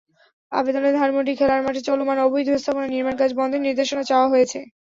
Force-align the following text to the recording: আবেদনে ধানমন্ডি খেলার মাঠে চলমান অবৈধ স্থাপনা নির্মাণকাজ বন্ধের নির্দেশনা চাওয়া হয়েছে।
আবেদনে 0.51 0.89
ধানমন্ডি 0.93 1.33
খেলার 1.39 1.61
মাঠে 1.65 1.81
চলমান 1.87 2.17
অবৈধ 2.25 2.47
স্থাপনা 2.55 2.87
নির্মাণকাজ 2.87 3.31
বন্ধের 3.39 3.61
নির্দেশনা 3.67 4.03
চাওয়া 4.09 4.27
হয়েছে। 4.29 4.59